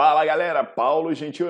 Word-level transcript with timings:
Fala 0.00 0.24
galera, 0.24 0.62
Paulo 0.62 1.12
Gentil 1.12 1.48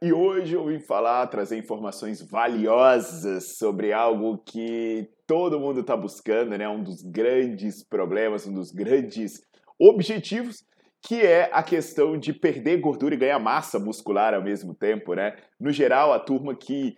e 0.00 0.12
hoje 0.12 0.54
eu 0.54 0.64
vim 0.64 0.78
falar, 0.78 1.26
trazer 1.26 1.58
informações 1.58 2.22
valiosas 2.22 3.56
sobre 3.58 3.92
algo 3.92 4.38
que 4.38 5.10
todo 5.26 5.58
mundo 5.58 5.80
está 5.80 5.96
buscando, 5.96 6.56
né? 6.56 6.68
Um 6.68 6.80
dos 6.80 7.02
grandes 7.02 7.82
problemas, 7.82 8.46
um 8.46 8.54
dos 8.54 8.70
grandes 8.70 9.40
objetivos, 9.76 10.62
que 11.02 11.20
é 11.20 11.50
a 11.52 11.60
questão 11.60 12.16
de 12.16 12.32
perder 12.32 12.76
gordura 12.76 13.16
e 13.16 13.18
ganhar 13.18 13.40
massa 13.40 13.80
muscular 13.80 14.32
ao 14.32 14.44
mesmo 14.44 14.76
tempo, 14.76 15.14
né? 15.14 15.34
No 15.58 15.72
geral, 15.72 16.12
a 16.12 16.20
turma 16.20 16.54
que 16.54 16.94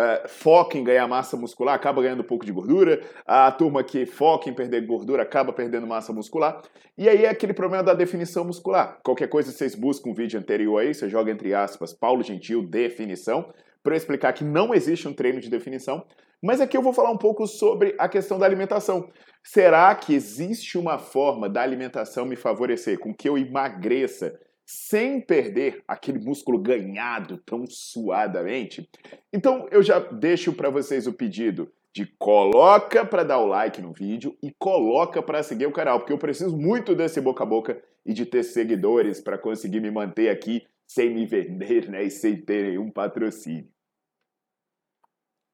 uh, 0.00 0.28
foca 0.28 0.78
em 0.78 0.84
ganhar 0.84 1.06
massa 1.06 1.36
muscular 1.36 1.74
acaba 1.74 2.02
ganhando 2.02 2.20
um 2.20 2.26
pouco 2.26 2.46
de 2.46 2.52
gordura, 2.52 3.00
a 3.26 3.50
turma 3.52 3.84
que 3.84 4.06
foca 4.06 4.48
em 4.48 4.54
perder 4.54 4.86
gordura 4.86 5.22
acaba 5.22 5.52
perdendo 5.52 5.86
massa 5.86 6.12
muscular, 6.12 6.62
e 6.96 7.08
aí 7.08 7.24
é 7.24 7.28
aquele 7.28 7.52
problema 7.52 7.82
da 7.82 7.94
definição 7.94 8.44
muscular. 8.44 8.98
Qualquer 9.02 9.28
coisa 9.28 9.52
vocês 9.52 9.74
buscam 9.74 10.10
um 10.10 10.14
vídeo 10.14 10.38
anterior 10.38 10.78
aí, 10.78 10.94
você 10.94 11.08
joga 11.08 11.30
entre 11.30 11.52
aspas 11.52 11.92
Paulo 11.92 12.22
Gentil 12.22 12.62
definição, 12.62 13.52
para 13.82 13.96
explicar 13.96 14.32
que 14.32 14.44
não 14.44 14.74
existe 14.74 15.08
um 15.08 15.12
treino 15.12 15.40
de 15.40 15.48
definição, 15.48 16.04
mas 16.42 16.60
aqui 16.60 16.76
eu 16.76 16.82
vou 16.82 16.92
falar 16.92 17.10
um 17.10 17.18
pouco 17.18 17.46
sobre 17.46 17.94
a 17.98 18.08
questão 18.08 18.38
da 18.38 18.46
alimentação. 18.46 19.10
Será 19.42 19.94
que 19.94 20.14
existe 20.14 20.78
uma 20.78 20.98
forma 20.98 21.48
da 21.48 21.62
alimentação 21.62 22.24
me 22.24 22.36
favorecer 22.36 22.98
com 22.98 23.14
que 23.14 23.28
eu 23.28 23.36
emagreça 23.36 24.38
sem 24.72 25.20
perder 25.20 25.82
aquele 25.88 26.20
músculo 26.20 26.56
ganhado 26.56 27.38
tão 27.38 27.66
suadamente. 27.66 28.88
Então 29.32 29.66
eu 29.72 29.82
já 29.82 29.98
deixo 29.98 30.52
para 30.52 30.70
vocês 30.70 31.08
o 31.08 31.12
pedido 31.12 31.72
de 31.92 32.06
coloca 32.06 33.04
para 33.04 33.24
dar 33.24 33.38
o 33.38 33.46
like 33.46 33.82
no 33.82 33.92
vídeo 33.92 34.36
e 34.40 34.52
coloca 34.56 35.20
para 35.20 35.42
seguir 35.42 35.66
o 35.66 35.72
canal, 35.72 35.98
porque 35.98 36.12
eu 36.12 36.18
preciso 36.18 36.56
muito 36.56 36.94
desse 36.94 37.20
boca 37.20 37.42
a 37.42 37.46
boca 37.46 37.82
e 38.06 38.12
de 38.12 38.24
ter 38.24 38.44
seguidores 38.44 39.20
para 39.20 39.36
conseguir 39.36 39.80
me 39.80 39.90
manter 39.90 40.28
aqui 40.28 40.64
sem 40.86 41.12
me 41.12 41.26
vender, 41.26 41.88
né, 41.88 42.04
e 42.04 42.10
sem 42.10 42.36
ter 42.36 42.68
nenhum 42.68 42.92
patrocínio. 42.92 43.68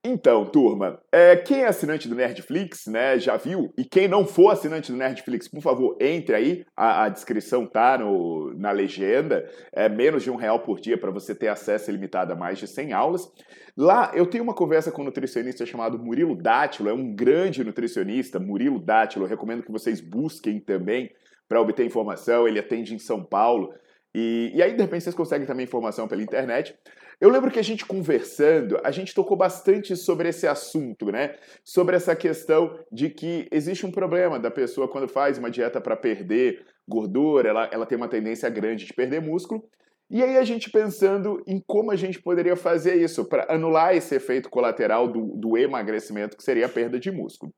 Então, 0.08 0.44
turma, 0.46 1.00
é, 1.10 1.34
quem 1.34 1.62
é 1.62 1.66
assinante 1.66 2.06
do 2.06 2.14
Nerdflix, 2.14 2.86
né, 2.86 3.18
já 3.18 3.36
viu? 3.36 3.74
E 3.76 3.84
quem 3.84 4.06
não 4.06 4.24
for 4.24 4.50
assinante 4.50 4.92
do 4.92 4.96
Nerdflix, 4.96 5.48
por 5.48 5.60
favor, 5.60 5.96
entre 6.00 6.32
aí, 6.32 6.64
a, 6.76 7.06
a 7.06 7.08
descrição 7.08 7.66
tá 7.66 7.98
no, 7.98 8.54
na 8.54 8.70
legenda, 8.70 9.50
é 9.72 9.88
menos 9.88 10.22
de 10.22 10.30
um 10.30 10.36
real 10.36 10.60
por 10.60 10.78
dia 10.78 10.96
para 10.96 11.10
você 11.10 11.34
ter 11.34 11.48
acesso 11.48 11.90
ilimitado 11.90 12.32
a 12.32 12.36
mais 12.36 12.56
de 12.56 12.68
100 12.68 12.92
aulas. 12.92 13.28
Lá 13.76 14.12
eu 14.14 14.26
tenho 14.26 14.44
uma 14.44 14.54
conversa 14.54 14.92
com 14.92 15.02
um 15.02 15.06
nutricionista 15.06 15.66
chamado 15.66 15.98
Murilo 15.98 16.36
Dátilo, 16.36 16.88
é 16.88 16.92
um 16.92 17.12
grande 17.12 17.64
nutricionista, 17.64 18.38
Murilo 18.38 18.78
Dátilo, 18.78 19.24
eu 19.24 19.28
recomendo 19.28 19.64
que 19.64 19.72
vocês 19.72 20.00
busquem 20.00 20.60
também 20.60 21.10
para 21.48 21.60
obter 21.60 21.84
informação, 21.84 22.46
ele 22.46 22.60
atende 22.60 22.94
em 22.94 22.98
São 23.00 23.24
Paulo, 23.24 23.74
e, 24.18 24.50
e 24.54 24.62
aí, 24.62 24.72
de 24.72 24.80
repente, 24.80 25.04
vocês 25.04 25.14
conseguem 25.14 25.46
também 25.46 25.64
informação 25.64 26.08
pela 26.08 26.22
internet. 26.22 26.74
Eu 27.20 27.28
lembro 27.28 27.50
que 27.50 27.58
a 27.58 27.62
gente 27.62 27.84
conversando, 27.84 28.80
a 28.82 28.90
gente 28.90 29.14
tocou 29.14 29.36
bastante 29.36 29.94
sobre 29.94 30.30
esse 30.30 30.46
assunto, 30.46 31.12
né? 31.12 31.36
Sobre 31.62 31.96
essa 31.96 32.16
questão 32.16 32.78
de 32.90 33.10
que 33.10 33.46
existe 33.52 33.84
um 33.84 33.90
problema 33.90 34.38
da 34.38 34.50
pessoa 34.50 34.88
quando 34.88 35.06
faz 35.06 35.36
uma 35.36 35.50
dieta 35.50 35.82
para 35.82 35.94
perder 35.94 36.64
gordura, 36.88 37.50
ela, 37.50 37.68
ela 37.70 37.84
tem 37.84 37.98
uma 37.98 38.08
tendência 38.08 38.48
grande 38.48 38.86
de 38.86 38.94
perder 38.94 39.20
músculo. 39.20 39.62
E 40.08 40.22
aí 40.22 40.38
a 40.38 40.44
gente 40.44 40.70
pensando 40.70 41.42
em 41.46 41.62
como 41.66 41.90
a 41.90 41.96
gente 41.96 42.18
poderia 42.22 42.56
fazer 42.56 42.94
isso 42.94 43.22
para 43.28 43.52
anular 43.52 43.94
esse 43.94 44.14
efeito 44.14 44.48
colateral 44.48 45.08
do, 45.08 45.36
do 45.36 45.58
emagrecimento, 45.58 46.38
que 46.38 46.42
seria 46.42 46.64
a 46.64 46.70
perda 46.70 46.98
de 46.98 47.10
músculo. 47.10 47.52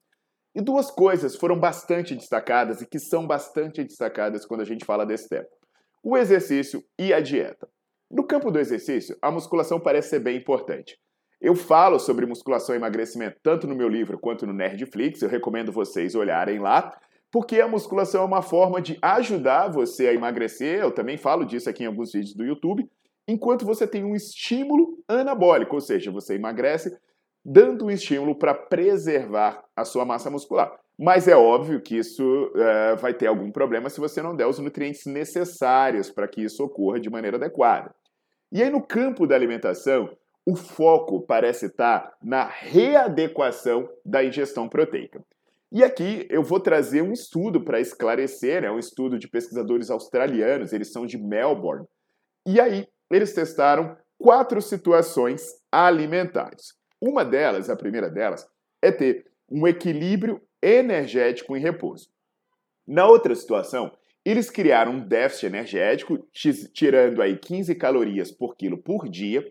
E 0.56 0.60
duas 0.60 0.90
coisas 0.90 1.36
foram 1.36 1.56
bastante 1.56 2.16
destacadas 2.16 2.80
e 2.80 2.86
que 2.86 2.98
são 2.98 3.28
bastante 3.28 3.84
destacadas 3.84 4.44
quando 4.44 4.62
a 4.62 4.64
gente 4.64 4.84
fala 4.84 5.06
desse 5.06 5.28
tema 5.28 5.46
o 6.02 6.16
exercício 6.16 6.82
e 6.98 7.12
a 7.12 7.20
dieta. 7.20 7.68
No 8.10 8.24
campo 8.24 8.50
do 8.50 8.58
exercício, 8.58 9.16
a 9.20 9.30
musculação 9.30 9.78
parece 9.78 10.10
ser 10.10 10.20
bem 10.20 10.36
importante. 10.36 10.98
Eu 11.40 11.54
falo 11.54 11.98
sobre 11.98 12.26
musculação 12.26 12.74
e 12.74 12.78
emagrecimento 12.78 13.38
tanto 13.42 13.66
no 13.66 13.74
meu 13.74 13.88
livro 13.88 14.18
quanto 14.18 14.46
no 14.46 14.52
Nerdflix, 14.52 15.22
eu 15.22 15.28
recomendo 15.28 15.70
vocês 15.70 16.14
olharem 16.14 16.58
lá, 16.58 16.98
porque 17.30 17.60
a 17.60 17.68
musculação 17.68 18.22
é 18.22 18.24
uma 18.24 18.42
forma 18.42 18.80
de 18.80 18.98
ajudar 19.02 19.68
você 19.68 20.08
a 20.08 20.14
emagrecer, 20.14 20.80
eu 20.80 20.90
também 20.90 21.16
falo 21.16 21.44
disso 21.44 21.68
aqui 21.68 21.84
em 21.84 21.86
alguns 21.86 22.12
vídeos 22.12 22.34
do 22.34 22.44
YouTube, 22.44 22.88
enquanto 23.28 23.66
você 23.66 23.86
tem 23.86 24.02
um 24.02 24.16
estímulo 24.16 24.98
anabólico, 25.06 25.74
ou 25.74 25.80
seja, 25.80 26.10
você 26.10 26.34
emagrece 26.34 26.96
dando 27.44 27.84
um 27.84 27.90
estímulo 27.90 28.34
para 28.34 28.54
preservar 28.54 29.62
a 29.76 29.84
sua 29.84 30.04
massa 30.04 30.30
muscular. 30.30 30.72
Mas 30.98 31.28
é 31.28 31.36
óbvio 31.36 31.80
que 31.80 31.96
isso 31.96 32.24
uh, 32.24 32.96
vai 32.96 33.14
ter 33.14 33.28
algum 33.28 33.52
problema 33.52 33.88
se 33.88 34.00
você 34.00 34.20
não 34.20 34.34
der 34.34 34.46
os 34.46 34.58
nutrientes 34.58 35.06
necessários 35.06 36.10
para 36.10 36.26
que 36.26 36.42
isso 36.42 36.64
ocorra 36.64 36.98
de 36.98 37.08
maneira 37.08 37.36
adequada. 37.36 37.94
E 38.50 38.62
aí, 38.62 38.70
no 38.70 38.82
campo 38.82 39.26
da 39.26 39.36
alimentação, 39.36 40.10
o 40.44 40.56
foco 40.56 41.20
parece 41.20 41.66
estar 41.66 42.16
na 42.22 42.46
readequação 42.46 43.88
da 44.04 44.24
ingestão 44.24 44.68
proteica. 44.68 45.22
E 45.70 45.84
aqui 45.84 46.26
eu 46.30 46.42
vou 46.42 46.58
trazer 46.58 47.02
um 47.02 47.12
estudo 47.12 47.62
para 47.62 47.78
esclarecer, 47.78 48.64
é 48.64 48.70
um 48.70 48.78
estudo 48.78 49.18
de 49.18 49.28
pesquisadores 49.28 49.90
australianos, 49.90 50.72
eles 50.72 50.90
são 50.90 51.04
de 51.04 51.18
Melbourne. 51.18 51.86
E 52.46 52.58
aí 52.58 52.88
eles 53.10 53.34
testaram 53.34 53.94
quatro 54.18 54.62
situações 54.62 55.52
alimentares. 55.70 56.72
Uma 57.00 57.24
delas, 57.24 57.68
a 57.68 57.76
primeira 57.76 58.08
delas, 58.10 58.46
é 58.82 58.90
ter 58.90 59.26
um 59.50 59.66
equilíbrio 59.66 60.40
energético 60.62 61.56
em 61.56 61.60
repouso. 61.60 62.08
Na 62.86 63.06
outra 63.06 63.34
situação, 63.34 63.92
eles 64.24 64.50
criaram 64.50 64.92
um 64.92 65.00
déficit 65.00 65.46
energético, 65.46 66.18
tirando 66.72 67.22
aí 67.22 67.36
15 67.36 67.74
calorias 67.74 68.30
por 68.30 68.56
quilo 68.56 68.78
por 68.78 69.08
dia, 69.08 69.46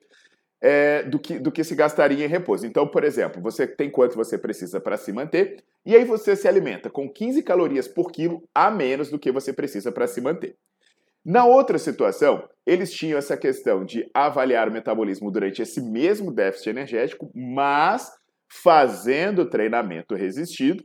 é, 0.61 1.03
do, 1.03 1.19
que, 1.19 1.39
do 1.39 1.51
que 1.51 1.63
se 1.63 1.75
gastaria 1.75 2.25
em 2.25 2.29
repouso. 2.29 2.65
Então, 2.65 2.87
por 2.87 3.03
exemplo, 3.03 3.41
você 3.41 3.67
tem 3.67 3.89
quanto 3.89 4.15
você 4.15 4.37
precisa 4.37 4.79
para 4.79 4.97
se 4.97 5.11
manter, 5.11 5.63
e 5.85 5.95
aí 5.95 6.03
você 6.03 6.35
se 6.35 6.47
alimenta 6.47 6.89
com 6.89 7.11
15 7.11 7.41
calorias 7.43 7.87
por 7.87 8.11
quilo 8.11 8.43
a 8.53 8.69
menos 8.69 9.09
do 9.09 9.19
que 9.19 9.31
você 9.31 9.53
precisa 9.53 9.91
para 9.91 10.07
se 10.07 10.19
manter. 10.19 10.55
Na 11.23 11.45
outra 11.45 11.77
situação, 11.77 12.47
eles 12.65 12.91
tinham 12.91 13.17
essa 13.17 13.35
questão 13.35 13.83
de 13.83 14.09
avaliar 14.13 14.69
o 14.69 14.71
metabolismo 14.71 15.29
durante 15.29 15.61
esse 15.61 15.81
mesmo 15.81 16.31
déficit 16.31 16.69
energético, 16.69 17.29
mas 17.35 18.11
fazendo 18.49 19.49
treinamento 19.49 20.15
resistido, 20.15 20.83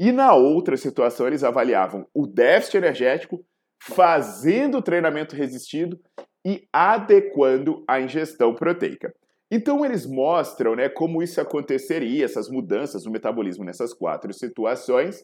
e 0.00 0.12
na 0.12 0.34
outra 0.34 0.78
situação, 0.78 1.26
eles 1.26 1.44
avaliavam 1.44 2.06
o 2.14 2.26
déficit 2.26 2.78
energético, 2.78 3.44
fazendo 3.82 4.80
treinamento 4.80 5.36
resistido 5.36 6.00
e 6.42 6.66
adequando 6.72 7.84
a 7.86 8.00
ingestão 8.00 8.54
proteica. 8.54 9.14
Então 9.50 9.84
eles 9.84 10.06
mostram 10.06 10.74
né, 10.74 10.88
como 10.88 11.22
isso 11.22 11.38
aconteceria, 11.38 12.24
essas 12.24 12.48
mudanças 12.48 13.04
no 13.04 13.10
metabolismo 13.10 13.62
nessas 13.62 13.92
quatro 13.92 14.32
situações, 14.32 15.22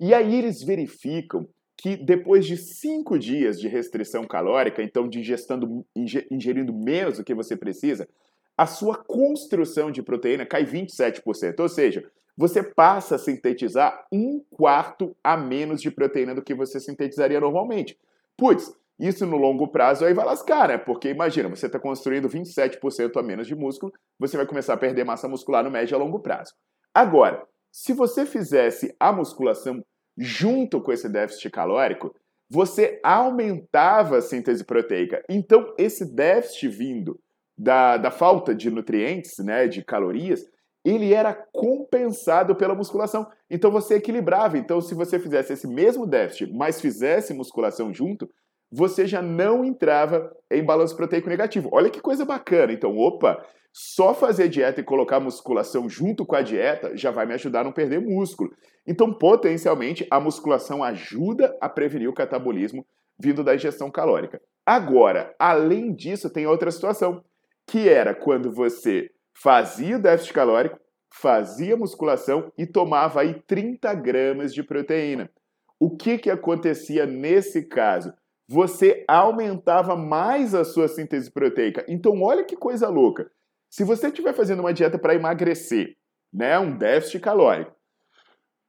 e 0.00 0.14
aí 0.14 0.36
eles 0.36 0.62
verificam 0.62 1.46
que 1.76 1.94
depois 1.94 2.46
de 2.46 2.56
cinco 2.56 3.18
dias 3.18 3.60
de 3.60 3.68
restrição 3.68 4.24
calórica, 4.24 4.82
então 4.82 5.06
de 5.06 5.18
ingestando, 5.20 5.84
ingerindo 6.30 6.72
menos 6.72 7.18
do 7.18 7.24
que 7.24 7.34
você 7.34 7.54
precisa, 7.54 8.08
a 8.56 8.64
sua 8.64 8.96
construção 8.96 9.90
de 9.90 10.02
proteína 10.02 10.46
cai 10.46 10.64
27%. 10.64 11.60
Ou 11.60 11.68
seja, 11.68 12.10
você 12.36 12.62
passa 12.62 13.14
a 13.14 13.18
sintetizar 13.18 14.06
um 14.12 14.40
quarto 14.50 15.16
a 15.22 15.36
menos 15.36 15.80
de 15.80 15.90
proteína 15.90 16.34
do 16.34 16.42
que 16.42 16.54
você 16.54 16.80
sintetizaria 16.80 17.40
normalmente. 17.40 17.98
Putz, 18.36 18.74
Isso 18.98 19.26
no 19.26 19.36
longo 19.36 19.66
prazo 19.68 20.04
aí 20.04 20.14
vai 20.14 20.24
lascar, 20.24 20.68
né? 20.68 20.78
Porque 20.78 21.08
imagina, 21.08 21.48
você 21.48 21.66
está 21.66 21.80
construindo 21.80 22.28
27% 22.28 23.16
a 23.16 23.22
menos 23.22 23.46
de 23.46 23.54
músculo, 23.54 23.92
você 24.18 24.36
vai 24.36 24.46
começar 24.46 24.74
a 24.74 24.76
perder 24.76 25.04
massa 25.04 25.28
muscular 25.28 25.64
no 25.64 25.70
médio 25.70 25.96
a 25.96 25.98
longo 25.98 26.20
prazo. 26.20 26.54
Agora, 26.94 27.44
se 27.72 27.92
você 27.92 28.24
fizesse 28.24 28.94
a 29.00 29.12
musculação 29.12 29.84
junto 30.16 30.80
com 30.80 30.92
esse 30.92 31.08
déficit 31.08 31.50
calórico, 31.50 32.14
você 32.48 33.00
aumentava 33.02 34.18
a 34.18 34.22
síntese 34.22 34.64
proteica. 34.64 35.24
Então, 35.28 35.74
esse 35.76 36.04
déficit 36.04 36.68
vindo 36.68 37.18
da, 37.58 37.96
da 37.96 38.12
falta 38.12 38.54
de 38.54 38.70
nutrientes, 38.70 39.38
né, 39.38 39.66
de 39.66 39.82
calorias, 39.82 40.48
ele 40.84 41.14
era 41.14 41.32
compensado 41.52 42.54
pela 42.54 42.74
musculação. 42.74 43.26
Então 43.50 43.70
você 43.70 43.94
equilibrava. 43.94 44.58
Então, 44.58 44.80
se 44.80 44.94
você 44.94 45.18
fizesse 45.18 45.54
esse 45.54 45.66
mesmo 45.66 46.06
déficit, 46.06 46.52
mas 46.52 46.80
fizesse 46.80 47.32
musculação 47.32 47.92
junto, 47.92 48.28
você 48.70 49.06
já 49.06 49.22
não 49.22 49.64
entrava 49.64 50.30
em 50.50 50.62
balanço 50.62 50.96
proteico 50.96 51.28
negativo. 51.28 51.70
Olha 51.72 51.88
que 51.88 52.00
coisa 52.00 52.24
bacana. 52.24 52.72
Então, 52.72 52.96
opa, 52.98 53.42
só 53.72 54.12
fazer 54.14 54.48
dieta 54.48 54.80
e 54.80 54.84
colocar 54.84 55.20
musculação 55.20 55.88
junto 55.88 56.26
com 56.26 56.36
a 56.36 56.42
dieta 56.42 56.96
já 56.96 57.10
vai 57.10 57.24
me 57.24 57.34
ajudar 57.34 57.60
a 57.60 57.64
não 57.64 57.72
perder 57.72 58.00
músculo. 58.00 58.50
Então, 58.86 59.12
potencialmente, 59.12 60.06
a 60.10 60.20
musculação 60.20 60.84
ajuda 60.84 61.56
a 61.60 61.68
prevenir 61.68 62.08
o 62.08 62.14
catabolismo 62.14 62.86
vindo 63.18 63.42
da 63.42 63.54
ingestão 63.54 63.90
calórica. 63.90 64.40
Agora, 64.66 65.34
além 65.38 65.94
disso, 65.94 66.28
tem 66.30 66.46
outra 66.46 66.70
situação, 66.70 67.22
que 67.66 67.88
era 67.88 68.14
quando 68.14 68.52
você 68.52 69.08
fazia 69.36 69.96
o 69.96 70.02
déficit 70.02 70.32
calórico, 70.32 70.78
fazia 71.12 71.76
musculação 71.76 72.52
e 72.56 72.66
tomava 72.66 73.20
aí 73.20 73.40
30 73.46 73.92
gramas 73.94 74.54
de 74.54 74.62
proteína. 74.62 75.30
O 75.78 75.96
que, 75.96 76.18
que 76.18 76.30
acontecia 76.30 77.06
nesse 77.06 77.62
caso? 77.68 78.12
Você 78.48 79.04
aumentava 79.08 79.96
mais 79.96 80.54
a 80.54 80.64
sua 80.64 80.88
síntese 80.88 81.30
proteica. 81.30 81.84
Então, 81.88 82.22
olha 82.22 82.44
que 82.44 82.56
coisa 82.56 82.88
louca. 82.88 83.30
Se 83.70 83.84
você 83.84 84.08
estiver 84.08 84.34
fazendo 84.34 84.60
uma 84.60 84.72
dieta 84.72 84.98
para 84.98 85.14
emagrecer, 85.14 85.96
né, 86.32 86.58
um 86.58 86.76
déficit 86.76 87.20
calórico, 87.20 87.74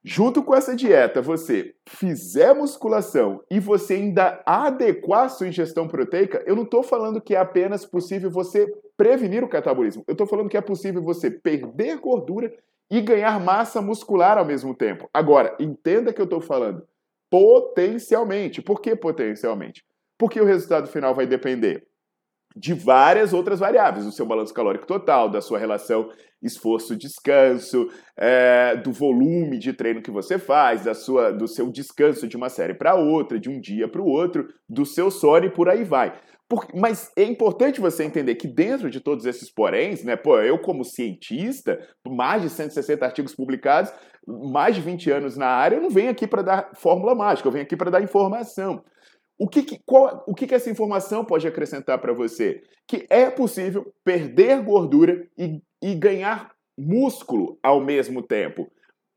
junto 0.03 0.44
com 0.44 0.56
essa 0.56 0.75
dieta, 0.75 1.21
você 1.21 1.75
fizer 1.88 2.53
musculação 2.53 3.44
e 3.51 3.59
você 3.59 3.95
ainda 3.95 4.41
adequar 4.45 5.25
a 5.25 5.29
sua 5.29 5.47
ingestão 5.47 5.88
proteica, 5.88 6.44
eu 6.45 6.56
não 6.56 6.63
estou 6.63 6.83
falando 6.83 7.21
que 7.21 7.35
é 7.35 7.39
apenas 7.39 7.85
possível 7.85 8.29
você 8.29 8.71
prevenir 8.97 9.44
o 9.44 9.50
catabolismo. 9.50 10.03
Eu 10.07 10.13
estou 10.13 10.27
falando 10.27 10.50
que 10.50 10.57
é 10.57 10.62
possível 10.62 11.01
você 11.01 11.30
perder 11.30 11.97
gordura 11.97 12.53
e 12.89 13.01
ganhar 13.01 13.39
massa 13.39 13.81
muscular 13.81 14.38
ao 14.38 14.45
mesmo 14.45 14.74
tempo. 14.74 15.09
Agora, 15.13 15.56
entenda 15.59 16.13
que 16.13 16.21
eu 16.21 16.25
estou 16.25 16.42
falando 16.42 16.88
potencialmente. 17.30 18.62
Por 18.62 18.81
que 18.81 18.95
potencialmente? 18.95 19.83
Porque 20.18 20.39
o 20.39 20.45
resultado 20.45 20.88
final 20.88 21.13
vai 21.13 21.25
depender 21.25 21.88
de 22.56 22.74
várias 22.74 23.34
outras 23.34 23.60
variáveis, 23.60 24.06
do 24.06 24.12
seu 24.12 24.25
balanço 24.25 24.54
calórico 24.54 24.88
total, 24.88 25.30
da 25.30 25.42
sua 25.42 25.60
relação 25.60 26.10
esforço-descanso, 26.42 27.90
é, 28.16 28.75
do 28.78 28.92
volume 28.92 29.57
de 29.57 29.74
treino 29.74 30.02
que 30.02 30.12
você 30.12 30.38
faz, 30.38 30.84
da 30.84 30.94
sua, 30.94 31.31
do 31.31 31.48
seu 31.48 31.72
descanso 31.72 32.28
de 32.28 32.38
uma 32.38 32.50
série 32.50 32.74
para 32.74 32.96
outra, 32.96 33.40
de 33.40 33.50
um 33.50 33.60
dia 33.60 33.88
para 33.88 34.02
o 34.02 34.07
outro, 34.07 34.48
do 34.69 34.86
seu 34.86 35.10
sono 35.10 35.46
e 35.46 35.50
por 35.50 35.68
aí 35.68 35.84
vai. 35.84 36.13
Por, 36.48 36.68
mas 36.75 37.12
é 37.18 37.24
importante 37.24 37.81
você 37.81 38.04
entender 38.04 38.36
que 38.36 38.48
dentro 38.48 38.90
de 38.90 39.00
todos 39.00 39.25
esses 39.25 39.50
poréns, 39.50 40.04
né, 40.04 40.16
pô, 40.16 40.40
eu 40.40 40.60
como 40.60 40.86
cientista, 40.86 41.80
mais 42.08 42.44
de 42.44 42.50
160 42.51 43.04
artigos 43.04 43.34
publicados, 43.34 43.92
mais 44.28 44.75
de 44.75 44.81
20 44.81 45.10
anos 45.10 45.36
na 45.36 45.48
área, 45.48 45.78
eu 45.78 45.81
não 45.81 45.90
venho 45.90 46.12
aqui 46.12 46.28
para 46.28 46.44
dar 46.44 46.69
fórmula 46.75 47.16
mágica, 47.16 47.48
eu 47.48 47.51
venho 47.51 47.63
aqui 47.63 47.75
para 47.75 47.90
dar 47.90 48.04
informação. 48.04 48.84
O 49.38 49.48
que, 49.48 49.64
que, 49.64 49.80
qual, 49.86 50.24
o 50.28 50.34
que, 50.34 50.48
que 50.48 50.56
essa 50.56 50.70
informação 50.70 51.26
pode 51.26 51.48
acrescentar 51.48 52.00
para 52.00 52.14
você? 52.14 52.64
Que 52.88 53.06
é 53.10 53.30
possível 53.30 53.94
perder 54.04 54.62
gordura 54.62 55.28
e, 55.38 55.62
e 55.82 55.94
ganhar 55.94 56.52
músculo 56.78 57.58
ao 57.62 57.82
mesmo 57.82 58.22
tempo. 58.22 58.72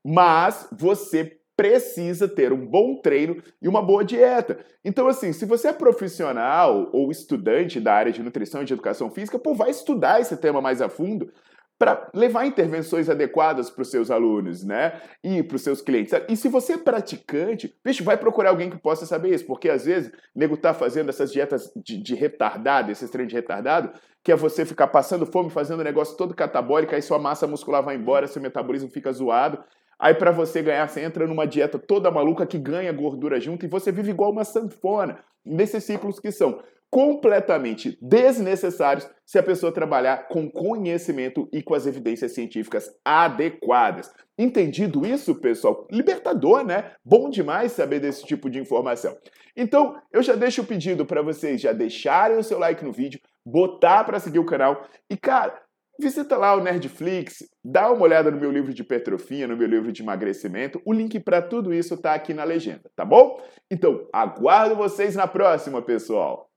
Mas 0.05 0.67
você 0.71 1.39
precisa 1.55 2.25
ter 2.27 2.53
um 2.53 2.65
bom 2.65 3.01
treino 3.01 3.43
e 3.61 3.67
uma 3.67 3.81
boa 3.81 4.03
dieta. 4.03 4.59
Então, 4.83 5.07
assim, 5.07 5.33
se 5.33 5.45
você 5.45 5.67
é 5.67 5.73
profissional 5.73 6.89
ou 6.93 7.11
estudante 7.11 7.81
da 7.81 7.93
área 7.93 8.13
de 8.13 8.23
nutrição 8.23 8.61
e 8.61 8.65
de 8.65 8.71
educação 8.71 9.09
física, 9.11 9.37
pô, 9.37 9.53
vai 9.53 9.69
estudar 9.69 10.21
esse 10.21 10.37
tema 10.37 10.61
mais 10.61 10.81
a 10.81 10.87
fundo 10.87 11.29
para 11.79 12.09
levar 12.13 12.45
intervenções 12.45 13.09
adequadas 13.09 13.69
para 13.69 13.81
os 13.81 13.89
seus 13.89 14.11
alunos, 14.11 14.65
né? 14.65 15.01
E 15.23 15.41
para 15.41 15.55
os 15.55 15.61
seus 15.61 15.81
clientes. 15.81 16.13
E 16.27 16.35
se 16.35 16.49
você 16.49 16.73
é 16.73 16.77
praticante, 16.77 17.73
bicho, 17.83 18.03
vai 18.03 18.17
procurar 18.17 18.49
alguém 18.49 18.69
que 18.69 18.77
possa 18.77 19.05
saber 19.05 19.33
isso, 19.33 19.45
porque 19.45 19.69
às 19.69 19.85
vezes 19.85 20.11
o 20.35 20.39
nego 20.39 20.57
tá 20.57 20.73
fazendo 20.73 21.07
essas 21.07 21.31
dietas 21.31 21.71
de, 21.77 21.95
de 21.95 22.15
retardado, 22.15 22.91
esses 22.91 23.09
treinos 23.09 23.31
de 23.31 23.37
retardado, 23.37 23.93
que 24.21 24.29
é 24.29 24.35
você 24.35 24.65
ficar 24.65 24.87
passando 24.87 25.25
fome, 25.25 25.49
fazendo 25.49 25.79
um 25.79 25.83
negócio 25.83 26.17
todo 26.17 26.35
catabólico, 26.35 26.93
aí 26.93 27.01
sua 27.01 27.17
massa 27.17 27.47
muscular 27.47 27.81
vai 27.81 27.95
embora, 27.95 28.27
seu 28.27 28.41
metabolismo 28.41 28.89
fica 28.89 29.09
zoado. 29.13 29.63
Aí 29.97 30.13
para 30.13 30.31
você 30.31 30.61
ganhar, 30.61 30.87
você 30.87 30.99
entra 31.01 31.25
numa 31.25 31.47
dieta 31.47 31.79
toda 31.79 32.11
maluca 32.11 32.45
que 32.45 32.57
ganha 32.57 32.91
gordura 32.91 33.39
junto 33.39 33.65
e 33.65 33.69
você 33.69 33.89
vive 33.89 34.11
igual 34.11 34.31
uma 34.31 34.43
sanfona. 34.43 35.19
Nesses 35.45 35.85
ciclos 35.85 36.19
que 36.19 36.31
são 36.31 36.61
completamente 36.89 37.97
desnecessários 38.01 39.07
se 39.25 39.37
a 39.37 39.43
pessoa 39.43 39.71
trabalhar 39.71 40.27
com 40.27 40.49
conhecimento 40.49 41.47
e 41.53 41.61
com 41.61 41.75
as 41.75 41.85
evidências 41.85 42.33
científicas 42.33 42.89
adequadas. 43.05 44.11
Entendido 44.37 45.05
isso, 45.05 45.35
pessoal? 45.35 45.87
Libertador, 45.91 46.63
né? 46.63 46.91
Bom 47.05 47.29
demais 47.29 47.73
saber 47.73 47.99
desse 47.99 48.25
tipo 48.25 48.49
de 48.49 48.59
informação. 48.59 49.15
Então, 49.55 49.95
eu 50.11 50.23
já 50.23 50.35
deixo 50.35 50.61
o 50.61 50.65
pedido 50.65 51.05
para 51.05 51.21
vocês 51.21 51.61
já 51.61 51.73
deixarem 51.73 52.37
o 52.37 52.43
seu 52.43 52.57
like 52.57 52.83
no 52.83 52.91
vídeo, 52.91 53.19
botar 53.45 54.03
para 54.03 54.19
seguir 54.19 54.39
o 54.39 54.45
canal 54.45 54.87
e, 55.09 55.17
cara, 55.17 55.61
Visita 56.01 56.37
lá 56.37 56.55
o 56.55 56.63
Nerdflix, 56.63 57.43
dá 57.61 57.91
uma 57.91 58.03
olhada 58.03 58.31
no 58.31 58.39
meu 58.39 58.49
livro 58.49 58.73
de 58.73 58.83
hipertrofia, 58.83 59.45
no 59.45 59.57
meu 59.57 59.67
livro 59.67 59.91
de 59.91 60.01
emagrecimento. 60.01 60.81
O 60.85 60.93
link 60.93 61.19
para 61.19 61.41
tudo 61.41 61.73
isso 61.73 61.95
está 61.95 62.13
aqui 62.13 62.33
na 62.33 62.45
legenda, 62.45 62.89
tá 62.95 63.03
bom? 63.03 63.37
Então, 63.69 64.07
aguardo 64.13 64.77
vocês 64.77 65.13
na 65.13 65.27
próxima, 65.27 65.81
pessoal! 65.81 66.48